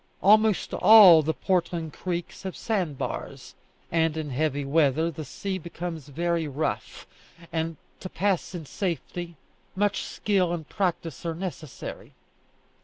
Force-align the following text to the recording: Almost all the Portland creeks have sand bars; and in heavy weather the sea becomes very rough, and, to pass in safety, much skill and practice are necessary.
Almost 0.23 0.73
all 0.73 1.21
the 1.21 1.31
Portland 1.35 1.93
creeks 1.93 2.41
have 2.41 2.55
sand 2.57 2.97
bars; 2.97 3.53
and 3.91 4.17
in 4.17 4.31
heavy 4.31 4.65
weather 4.65 5.11
the 5.11 5.23
sea 5.23 5.59
becomes 5.59 6.07
very 6.07 6.47
rough, 6.47 7.05
and, 7.53 7.77
to 7.99 8.09
pass 8.09 8.55
in 8.55 8.65
safety, 8.65 9.35
much 9.75 10.01
skill 10.01 10.53
and 10.53 10.67
practice 10.67 11.23
are 11.23 11.35
necessary. 11.35 12.13